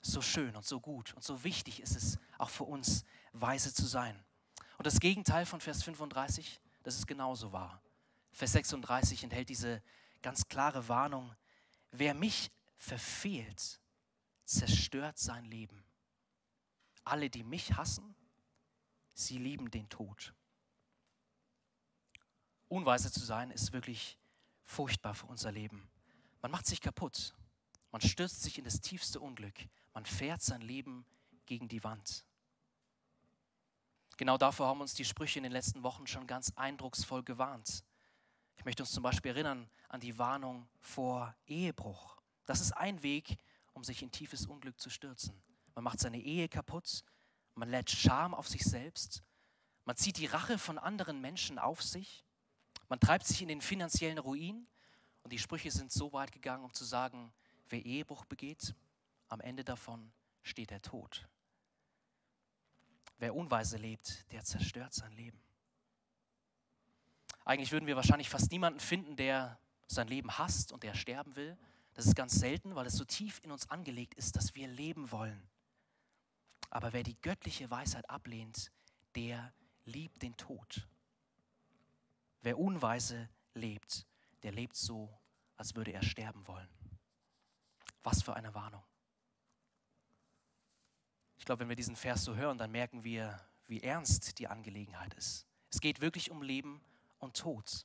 [0.00, 3.86] So schön und so gut und so wichtig ist es auch für uns, weise zu
[3.86, 4.24] sein.
[4.78, 7.80] Und das Gegenteil von Vers 35, das ist genauso wahr.
[8.32, 9.80] Vers 36 enthält diese
[10.22, 11.34] ganz klare Warnung.
[11.92, 13.80] Wer mich verfehlt,
[14.44, 15.84] zerstört sein Leben.
[17.04, 18.16] Alle, die mich hassen,
[19.14, 20.34] sie lieben den Tod.
[22.68, 24.18] Unweise zu sein ist wirklich
[24.64, 25.88] furchtbar für unser Leben.
[26.40, 27.34] Man macht sich kaputt.
[27.90, 29.68] Man stürzt sich in das tiefste Unglück.
[29.92, 31.04] Man fährt sein Leben
[31.44, 32.24] gegen die Wand.
[34.16, 37.84] Genau davor haben uns die Sprüche in den letzten Wochen schon ganz eindrucksvoll gewarnt.
[38.56, 42.16] Ich möchte uns zum Beispiel erinnern an die Warnung vor Ehebruch.
[42.46, 43.36] Das ist ein Weg,
[43.72, 45.42] um sich in tiefes Unglück zu stürzen.
[45.74, 47.04] Man macht seine Ehe kaputt,
[47.54, 49.22] man lädt Scham auf sich selbst,
[49.84, 52.24] man zieht die Rache von anderen Menschen auf sich,
[52.88, 54.66] man treibt sich in den finanziellen Ruin
[55.22, 57.32] und die Sprüche sind so weit gegangen, um zu sagen,
[57.68, 58.74] wer Ehebruch begeht,
[59.28, 60.12] am Ende davon
[60.42, 61.28] steht der Tod.
[63.18, 65.40] Wer unweise lebt, der zerstört sein Leben.
[67.44, 71.56] Eigentlich würden wir wahrscheinlich fast niemanden finden, der sein Leben hasst und der sterben will.
[71.94, 75.10] Das ist ganz selten, weil es so tief in uns angelegt ist, dass wir leben
[75.10, 75.42] wollen.
[76.72, 78.72] Aber wer die göttliche Weisheit ablehnt,
[79.14, 79.52] der
[79.84, 80.88] liebt den Tod.
[82.40, 84.06] Wer unweise lebt,
[84.42, 85.12] der lebt so,
[85.58, 86.70] als würde er sterben wollen.
[88.02, 88.82] Was für eine Warnung.
[91.36, 95.12] Ich glaube, wenn wir diesen Vers so hören, dann merken wir, wie ernst die Angelegenheit
[95.12, 95.46] ist.
[95.68, 96.80] Es geht wirklich um Leben
[97.18, 97.84] und Tod.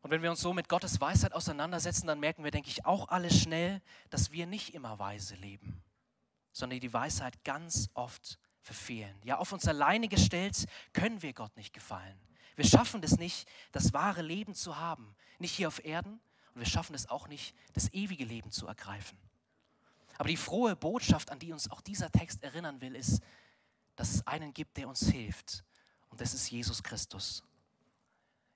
[0.00, 3.08] Und wenn wir uns so mit Gottes Weisheit auseinandersetzen, dann merken wir, denke ich, auch
[3.08, 5.82] alle schnell, dass wir nicht immer weise leben,
[6.52, 9.14] sondern die Weisheit ganz oft verfehlen.
[9.24, 12.18] Ja, auf uns alleine gestellt können wir Gott nicht gefallen.
[12.56, 16.20] Wir schaffen es nicht, das wahre Leben zu haben, nicht hier auf Erden,
[16.54, 19.16] und wir schaffen es auch nicht, das ewige Leben zu ergreifen.
[20.18, 23.22] Aber die frohe Botschaft, an die uns auch dieser Text erinnern will, ist,
[23.96, 25.64] dass es einen gibt, der uns hilft.
[26.10, 27.42] Und das ist Jesus Christus.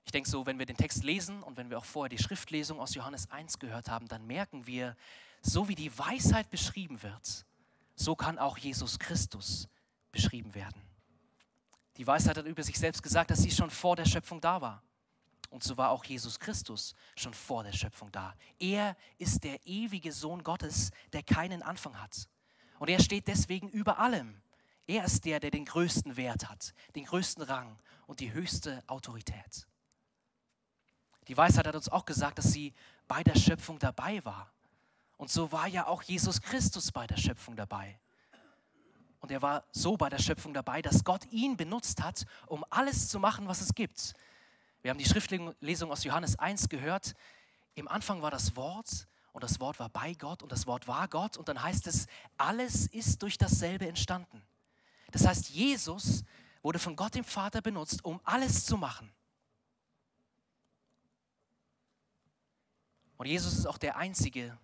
[0.05, 2.79] Ich denke so, wenn wir den Text lesen und wenn wir auch vorher die Schriftlesung
[2.79, 4.95] aus Johannes 1 gehört haben, dann merken wir,
[5.41, 7.45] so wie die Weisheit beschrieben wird,
[7.95, 9.67] so kann auch Jesus Christus
[10.11, 10.81] beschrieben werden.
[11.97, 14.83] Die Weisheit hat über sich selbst gesagt, dass sie schon vor der Schöpfung da war.
[15.49, 18.35] Und so war auch Jesus Christus schon vor der Schöpfung da.
[18.59, 22.27] Er ist der ewige Sohn Gottes, der keinen Anfang hat.
[22.79, 24.41] Und er steht deswegen über allem.
[24.87, 29.67] Er ist der, der den größten Wert hat, den größten Rang und die höchste Autorität.
[31.27, 32.73] Die Weisheit hat uns auch gesagt, dass sie
[33.07, 34.51] bei der Schöpfung dabei war.
[35.17, 37.99] Und so war ja auch Jesus Christus bei der Schöpfung dabei.
[39.19, 43.09] Und er war so bei der Schöpfung dabei, dass Gott ihn benutzt hat, um alles
[43.09, 44.13] zu machen, was es gibt.
[44.81, 47.15] Wir haben die Schriftlesung aus Johannes 1 gehört.
[47.73, 51.07] Im Anfang war das Wort und das Wort war bei Gott und das Wort war
[51.07, 51.37] Gott.
[51.37, 52.05] Und dann heißt es,
[52.37, 54.43] alles ist durch dasselbe entstanden.
[55.11, 56.23] Das heißt, Jesus
[56.61, 59.11] wurde von Gott dem Vater benutzt, um alles zu machen.
[63.17, 64.57] Und Jesus ist auch der Einzige,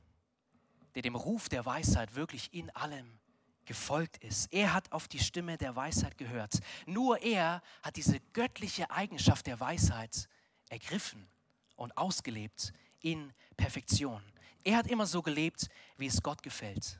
[0.96, 3.20] der dem Ruf der Weisheit wirklich in allem
[3.66, 4.52] gefolgt ist.
[4.52, 6.60] Er hat auf die Stimme der Weisheit gehört.
[6.86, 10.28] Nur er hat diese göttliche Eigenschaft der Weisheit
[10.70, 11.28] ergriffen
[11.76, 14.22] und ausgelebt in Perfektion.
[14.64, 17.00] Er hat immer so gelebt, wie es Gott gefällt.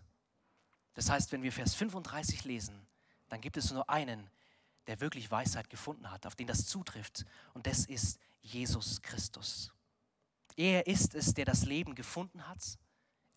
[0.94, 2.88] Das heißt, wenn wir Vers 35 lesen,
[3.30, 4.30] dann gibt es nur einen,
[4.88, 7.26] der wirklich Weisheit gefunden hat, auf den das zutrifft.
[7.54, 9.72] Und das ist Jesus Christus.
[10.58, 12.78] Er ist es, der das Leben gefunden hat.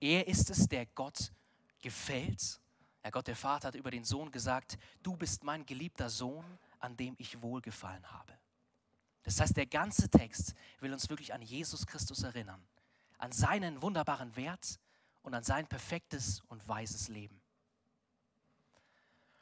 [0.05, 1.33] Er ist es, der Gott
[1.81, 2.61] gefällt.
[3.03, 6.45] Ja, Gott der Vater hat über den Sohn gesagt, du bist mein geliebter Sohn,
[6.79, 8.38] an dem ich wohlgefallen habe.
[9.23, 12.62] Das heißt, der ganze Text will uns wirklich an Jesus Christus erinnern,
[13.17, 14.79] an seinen wunderbaren Wert
[15.23, 17.40] und an sein perfektes und weises Leben.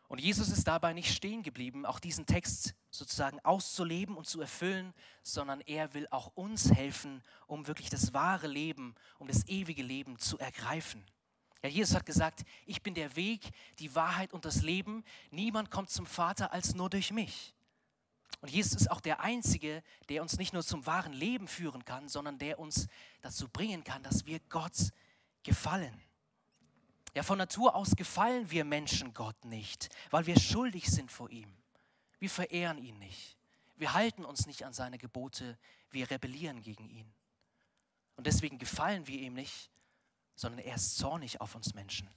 [0.07, 4.95] Und Jesus ist dabei nicht stehen geblieben, auch diesen Text sozusagen auszuleben und zu erfüllen,
[5.23, 10.19] sondern er will auch uns helfen, um wirklich das wahre Leben, um das ewige Leben
[10.19, 11.05] zu ergreifen.
[11.63, 15.05] Ja, Jesus hat gesagt, ich bin der Weg, die Wahrheit und das Leben.
[15.31, 17.55] Niemand kommt zum Vater als nur durch mich.
[18.41, 22.09] Und Jesus ist auch der Einzige, der uns nicht nur zum wahren Leben führen kann,
[22.09, 22.89] sondern der uns
[23.21, 24.91] dazu bringen kann, dass wir Gott
[25.45, 26.03] gefallen.
[27.15, 31.62] Ja, von Natur aus gefallen wir Menschen Gott nicht, weil wir schuldig sind vor ihm.
[32.23, 33.37] Wir verehren ihn nicht.
[33.75, 35.59] Wir halten uns nicht an seine Gebote.
[35.91, 37.13] Wir rebellieren gegen ihn.
[38.15, 39.73] Und deswegen gefallen wir ihm nicht,
[40.37, 42.09] sondern er ist zornig auf uns Menschen.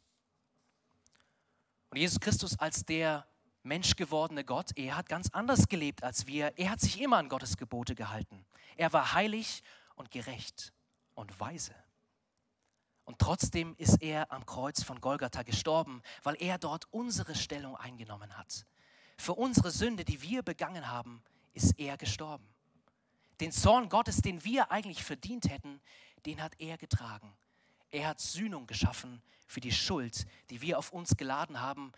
[1.89, 3.25] Und Jesus Christus als der
[3.63, 6.53] menschgewordene Gott, er hat ganz anders gelebt als wir.
[6.55, 8.45] Er hat sich immer an Gottes Gebote gehalten.
[8.75, 9.63] Er war heilig
[9.95, 10.71] und gerecht
[11.15, 11.73] und weise.
[13.05, 18.37] Und trotzdem ist er am Kreuz von Golgatha gestorben, weil er dort unsere Stellung eingenommen
[18.37, 18.67] hat.
[19.17, 21.21] Für unsere Sünde, die wir begangen haben,
[21.53, 22.47] ist er gestorben.
[23.39, 25.81] Den Zorn Gottes, den wir eigentlich verdient hätten,
[26.25, 27.35] den hat er getragen.
[27.91, 31.91] Er hat Sühnung geschaffen für die Schuld, die wir auf uns geladen haben.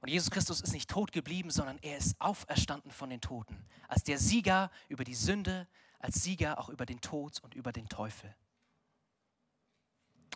[0.00, 3.64] Und Jesus Christus ist nicht tot geblieben, sondern er ist auferstanden von den Toten.
[3.88, 7.88] Als der Sieger über die Sünde, als Sieger auch über den Tod und über den
[7.88, 8.34] Teufel.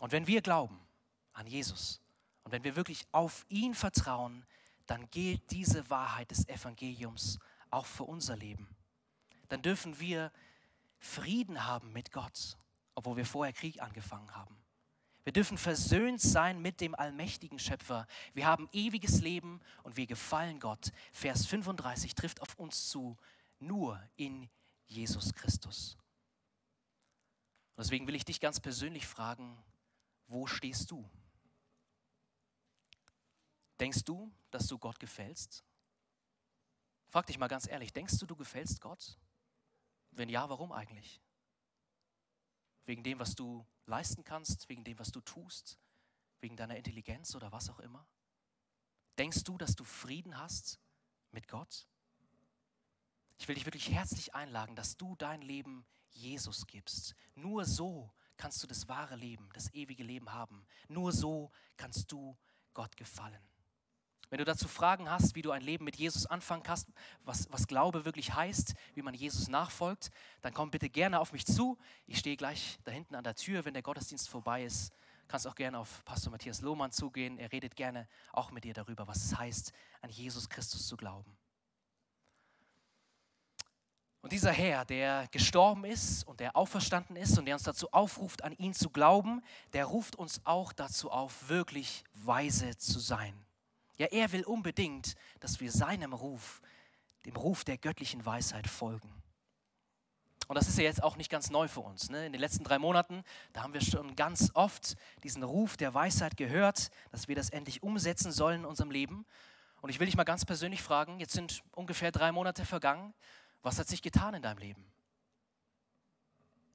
[0.00, 0.78] Und wenn wir glauben
[1.32, 2.00] an Jesus
[2.44, 4.44] und wenn wir wirklich auf ihn vertrauen,
[4.86, 7.38] dann gilt diese Wahrheit des Evangeliums
[7.70, 8.68] auch für unser Leben.
[9.48, 10.32] Dann dürfen wir
[10.98, 12.56] Frieden haben mit Gott,
[12.94, 14.56] obwohl wir vorher Krieg angefangen haben.
[15.24, 18.06] Wir dürfen versöhnt sein mit dem allmächtigen Schöpfer.
[18.32, 20.92] Wir haben ewiges Leben und wir gefallen Gott.
[21.12, 23.16] Vers 35 trifft auf uns zu,
[23.58, 24.48] nur in
[24.86, 25.98] Jesus Christus.
[27.74, 29.58] Und deswegen will ich dich ganz persönlich fragen,
[30.28, 31.10] wo stehst du?
[33.80, 35.64] Denkst du, dass du Gott gefällst?
[37.08, 39.18] Frag dich mal ganz ehrlich, denkst du, du gefällst Gott?
[40.10, 41.20] Wenn ja, warum eigentlich?
[42.86, 45.78] Wegen dem, was du leisten kannst, wegen dem, was du tust,
[46.40, 48.06] wegen deiner Intelligenz oder was auch immer?
[49.18, 50.78] Denkst du, dass du Frieden hast
[51.30, 51.86] mit Gott?
[53.38, 57.14] Ich will dich wirklich herzlich einladen, dass du dein Leben Jesus gibst.
[57.34, 60.66] Nur so kannst du das wahre Leben, das ewige Leben haben.
[60.88, 62.36] Nur so kannst du
[62.72, 63.42] Gott gefallen.
[64.28, 66.88] Wenn du dazu Fragen hast, wie du ein Leben mit Jesus anfangen kannst,
[67.24, 70.10] was, was Glaube wirklich heißt, wie man Jesus nachfolgt,
[70.42, 71.78] dann komm bitte gerne auf mich zu.
[72.06, 74.92] Ich stehe gleich da hinten an der Tür, wenn der Gottesdienst vorbei ist.
[75.28, 77.38] Kannst auch gerne auf Pastor Matthias Lohmann zugehen.
[77.38, 81.36] Er redet gerne auch mit dir darüber, was es heißt, an Jesus Christus zu glauben.
[84.22, 88.42] Und dieser Herr, der gestorben ist und der auferstanden ist und der uns dazu aufruft,
[88.42, 89.40] an ihn zu glauben,
[89.72, 93.46] der ruft uns auch dazu auf, wirklich weise zu sein.
[93.96, 96.60] Ja, er will unbedingt, dass wir seinem Ruf,
[97.24, 99.12] dem Ruf der göttlichen Weisheit folgen.
[100.48, 102.08] Und das ist ja jetzt auch nicht ganz neu für uns.
[102.08, 102.26] Ne?
[102.26, 106.36] In den letzten drei Monaten, da haben wir schon ganz oft diesen Ruf der Weisheit
[106.36, 109.26] gehört, dass wir das endlich umsetzen sollen in unserem Leben.
[109.80, 113.12] Und ich will dich mal ganz persönlich fragen, jetzt sind ungefähr drei Monate vergangen.
[113.62, 114.84] Was hat sich getan in deinem Leben?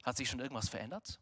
[0.04, 1.20] Hat sich schon irgendwas verändert?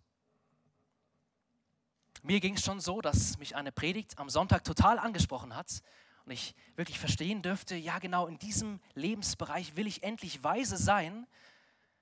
[2.22, 5.82] Mir ging es schon so, dass mich eine Predigt am Sonntag total angesprochen hat
[6.26, 11.26] und ich wirklich verstehen dürfte, ja genau in diesem Lebensbereich will ich endlich weise sein.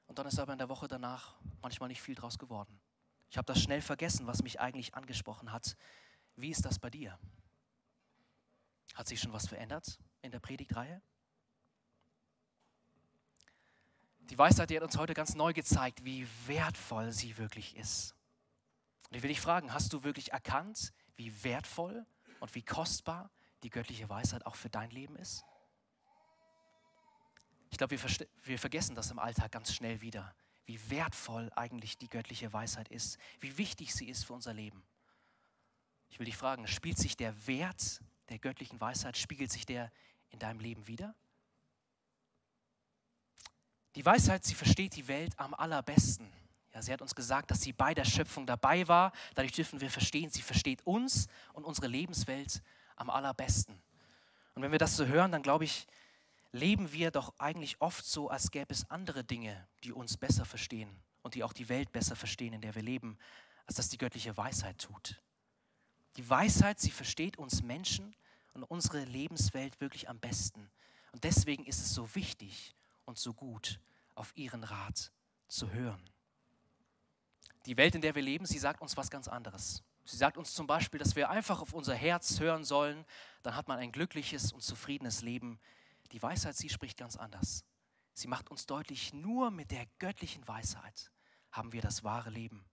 [0.08, 2.80] Und dann ist aber in der Woche danach manchmal nicht viel draus geworden.
[3.30, 5.78] Ich habe das schnell vergessen, was mich eigentlich angesprochen hat.
[6.36, 7.20] Wie ist das bei dir?
[8.96, 11.02] Hat sich schon was verändert in der Predigtreihe?
[14.30, 18.17] Die Weisheit, die hat uns heute ganz neu gezeigt, wie wertvoll sie wirklich ist.
[19.10, 22.06] Und ich will dich fragen, hast du wirklich erkannt, wie wertvoll
[22.40, 23.32] und wie kostbar
[23.64, 25.44] die göttliche Weisheit auch für dein Leben ist?
[27.70, 32.10] Ich glaube, wir, wir, vergessen das im Alltag ganz schnell wieder, wie wertvoll eigentlich die
[32.10, 34.84] göttliche Weisheit ist, wie wichtig sie ist für unser Leben.
[36.10, 39.92] Ich will dich fragen, spielt sich der Wert der göttlichen Weisheit, spiegelt sich der
[40.30, 41.16] in deinem Leben wieder?
[43.96, 46.32] Die Weisheit, sie versteht die Welt am allerbesten.
[46.78, 49.12] Ja, sie hat uns gesagt, dass sie bei der Schöpfung dabei war.
[49.34, 52.62] Dadurch dürfen wir verstehen, sie versteht uns und unsere Lebenswelt
[52.98, 53.82] am allerbesten.
[54.54, 55.88] Und wenn wir das so hören, dann glaube ich,
[56.52, 60.96] leben wir doch eigentlich oft so, als gäbe es andere Dinge, die uns besser verstehen
[61.24, 63.18] und die auch die Welt besser verstehen, in der wir leben,
[63.66, 65.20] als das die göttliche Weisheit tut.
[66.16, 68.16] Die Weisheit, sie versteht uns Menschen
[68.54, 70.70] und unsere Lebenswelt wirklich am besten.
[71.12, 73.80] Und deswegen ist es so wichtig und so gut,
[74.14, 75.12] auf ihren Rat
[75.48, 76.08] zu hören.
[77.68, 79.84] Die Welt, in der wir leben, sie sagt uns was ganz anderes.
[80.06, 83.06] Sie sagt uns zum Beispiel, dass wir einfach auf unser Herz hören sollen,
[83.44, 85.60] dann hat man ein glückliches und zufriedenes Leben.
[86.14, 87.66] Die Weisheit, sie spricht ganz anders.
[88.14, 91.12] Sie macht uns deutlich, nur mit der göttlichen Weisheit
[91.52, 92.66] haben wir das wahre Leben.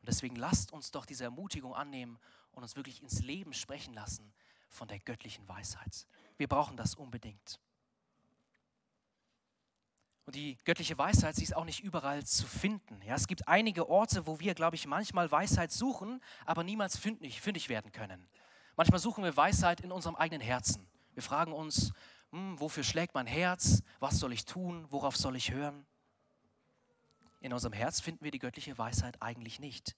[0.00, 2.18] Und deswegen lasst uns doch diese Ermutigung annehmen
[2.50, 4.32] und uns wirklich ins Leben sprechen lassen
[4.68, 6.08] von der göttlichen Weisheit.
[6.38, 7.60] Wir brauchen das unbedingt.
[10.30, 13.02] Und die göttliche Weisheit, sie ist auch nicht überall zu finden.
[13.02, 17.40] Ja, es gibt einige Orte, wo wir, glaube ich, manchmal Weisheit suchen, aber niemals fündig,
[17.40, 18.28] fündig werden können.
[18.76, 20.86] Manchmal suchen wir Weisheit in unserem eigenen Herzen.
[21.14, 21.92] Wir fragen uns,
[22.30, 23.82] hm, wofür schlägt mein Herz?
[23.98, 24.86] Was soll ich tun?
[24.90, 25.84] Worauf soll ich hören?
[27.40, 29.96] In unserem Herz finden wir die göttliche Weisheit eigentlich nicht.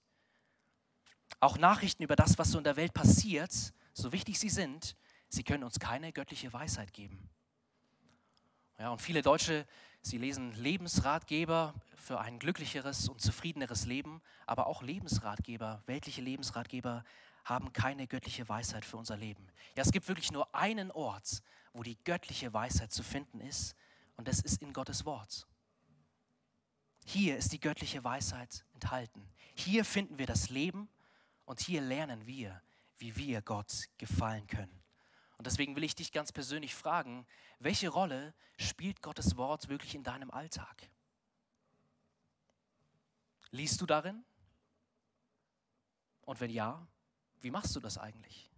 [1.41, 3.53] Auch Nachrichten über das, was so in der Welt passiert,
[3.93, 4.95] so wichtig sie sind,
[5.29, 7.29] sie können uns keine göttliche Weisheit geben.
[8.79, 9.67] Ja, und viele Deutsche,
[10.03, 17.03] sie lesen Lebensratgeber für ein glücklicheres und zufriedeneres Leben, aber auch Lebensratgeber, weltliche Lebensratgeber
[17.45, 19.47] haben keine göttliche Weisheit für unser Leben.
[19.75, 21.41] Ja, es gibt wirklich nur einen Ort,
[21.73, 23.75] wo die göttliche Weisheit zu finden ist,
[24.15, 25.47] und das ist in Gottes Wort.
[27.05, 29.27] Hier ist die göttliche Weisheit enthalten.
[29.55, 30.87] Hier finden wir das Leben
[31.45, 32.61] und hier lernen wir,
[32.97, 34.82] wie wir Gott gefallen können.
[35.43, 37.27] Und deswegen will ich dich ganz persönlich fragen,
[37.59, 40.89] welche Rolle spielt Gottes Wort wirklich in deinem Alltag?
[43.51, 44.23] Liest du darin?
[46.21, 46.87] Und wenn ja,
[47.41, 48.49] wie machst du das eigentlich?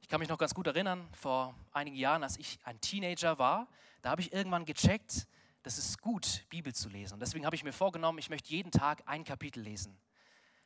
[0.00, 3.66] Ich kann mich noch ganz gut erinnern, vor einigen Jahren, als ich ein Teenager war,
[4.00, 5.26] da habe ich irgendwann gecheckt,
[5.64, 7.14] das ist gut, Bibel zu lesen.
[7.14, 9.98] Und deswegen habe ich mir vorgenommen, ich möchte jeden Tag ein Kapitel lesen.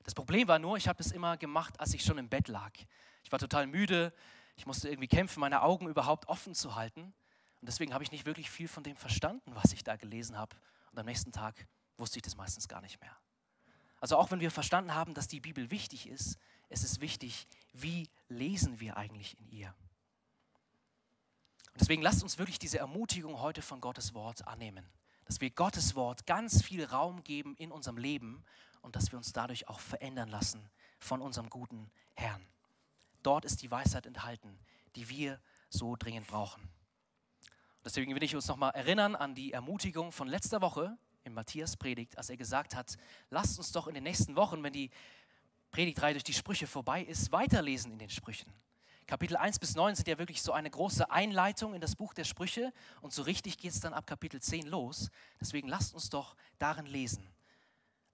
[0.03, 2.73] Das Problem war nur, ich habe das immer gemacht, als ich schon im Bett lag.
[3.23, 4.13] Ich war total müde,
[4.57, 7.15] ich musste irgendwie kämpfen, meine Augen überhaupt offen zu halten.
[7.61, 10.57] Und deswegen habe ich nicht wirklich viel von dem verstanden, was ich da gelesen habe.
[10.93, 11.67] Und am nächsten Tag
[11.97, 13.17] wusste ich das meistens gar nicht mehr.
[14.01, 16.39] Also auch wenn wir verstanden haben, dass die Bibel wichtig ist,
[16.69, 19.75] es ist wichtig, wie lesen wir eigentlich in ihr.
[21.73, 24.89] Und deswegen lasst uns wirklich diese Ermutigung heute von Gottes Wort annehmen,
[25.25, 28.43] dass wir Gottes Wort ganz viel Raum geben in unserem Leben
[28.81, 32.47] und dass wir uns dadurch auch verändern lassen von unserem guten Herrn.
[33.27, 34.57] Dort ist die Weisheit enthalten,
[34.95, 36.63] die wir so dringend brauchen.
[37.85, 42.17] Deswegen will ich uns nochmal erinnern an die Ermutigung von letzter Woche in Matthias Predigt,
[42.19, 42.97] als er gesagt hat,
[43.31, 44.91] lasst uns doch in den nächsten Wochen, wenn die
[45.73, 48.53] Predigtreihe durch die Sprüche vorbei ist, weiterlesen in den Sprüchen.
[49.09, 52.23] Kapitel 1 bis 9 sind ja wirklich so eine große Einleitung in das Buch der
[52.23, 55.11] Sprüche und so richtig geht es dann ab Kapitel 10 los.
[55.41, 57.29] Deswegen lasst uns doch darin lesen.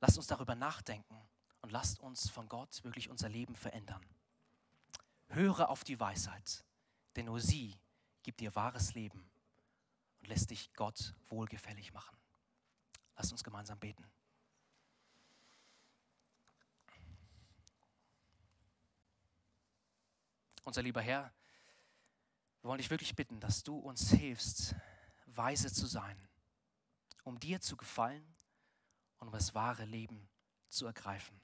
[0.00, 1.16] Lasst uns darüber nachdenken
[1.60, 4.00] und lasst uns von Gott wirklich unser Leben verändern.
[5.34, 6.64] Höre auf die Weisheit,
[7.16, 7.78] denn nur sie
[8.22, 9.30] gibt dir wahres Leben
[10.20, 12.16] und lässt dich Gott wohlgefällig machen.
[13.16, 14.04] Lasst uns gemeinsam beten.
[20.64, 21.32] Unser lieber Herr,
[22.60, 24.76] wir wollen dich wirklich bitten, dass du uns hilfst,
[25.26, 26.28] weise zu sein,
[27.24, 28.24] um dir zu gefallen
[29.18, 30.28] und um das wahre Leben
[30.68, 31.40] zu ergreifen.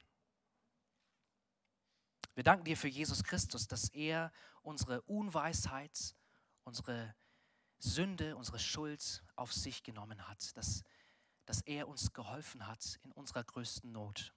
[2.39, 4.31] Wir danken dir für Jesus Christus, dass er
[4.63, 6.15] unsere Unweisheit,
[6.63, 7.17] unsere
[7.81, 10.85] Sünde, unsere Schuld auf sich genommen hat, dass,
[11.47, 14.33] dass er uns geholfen hat in unserer größten Not.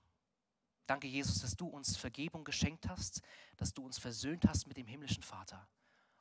[0.87, 3.21] Danke, Jesus, dass du uns Vergebung geschenkt hast,
[3.57, 5.69] dass du uns versöhnt hast mit dem himmlischen Vater.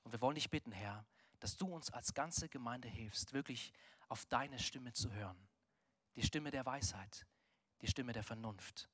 [0.03, 1.07] Und wir wollen dich bitten, Herr,
[1.39, 3.73] dass du uns als ganze Gemeinde hilfst, wirklich
[4.11, 5.49] auf deine Stimme zu hören.
[6.17, 7.27] Die Stimme der Weisheit,
[7.81, 8.91] die Stimme der Vernunft.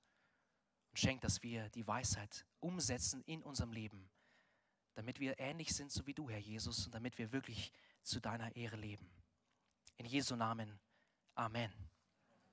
[0.96, 4.08] Und schenk, dass wir die Weisheit umsetzen in unserem Leben,
[4.94, 7.70] damit wir ähnlich sind, so wie du, Herr Jesus, und damit wir wirklich
[8.02, 9.06] zu deiner Ehre leben.
[9.98, 10.80] In Jesu Namen.
[11.34, 11.70] Amen.